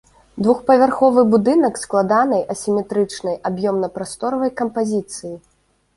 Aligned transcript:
Двухпавярховы 0.45 1.21
будынак 1.33 1.77
складанай 1.83 2.41
асіметрычнай 2.55 3.35
аб'ёмна-прасторавай 3.51 4.51
кампазіцыі. 4.63 5.35